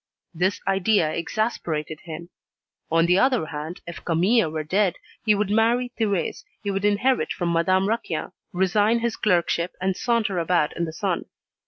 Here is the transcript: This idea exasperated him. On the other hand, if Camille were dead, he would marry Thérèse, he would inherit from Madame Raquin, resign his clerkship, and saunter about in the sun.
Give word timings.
This 0.33 0.59
idea 0.67 1.13
exasperated 1.13 1.99
him. 1.99 2.29
On 2.91 3.05
the 3.05 3.19
other 3.19 3.45
hand, 3.45 3.81
if 3.85 4.03
Camille 4.03 4.49
were 4.49 4.63
dead, 4.63 4.95
he 5.23 5.35
would 5.35 5.51
marry 5.51 5.91
Thérèse, 5.95 6.43
he 6.63 6.71
would 6.71 6.85
inherit 6.85 7.31
from 7.31 7.53
Madame 7.53 7.87
Raquin, 7.87 8.31
resign 8.51 9.01
his 9.01 9.15
clerkship, 9.15 9.73
and 9.79 9.95
saunter 9.95 10.39
about 10.39 10.75
in 10.75 10.85
the 10.85 10.93
sun. 10.93 11.25